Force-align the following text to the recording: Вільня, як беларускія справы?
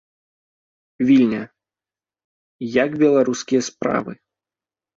Вільня, 1.09 1.41
як 2.81 2.91
беларускія 3.05 3.61
справы? 3.71 4.13